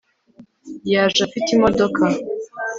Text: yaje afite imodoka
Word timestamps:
yaje 0.91 1.19
afite 1.27 1.47
imodoka 1.53 2.03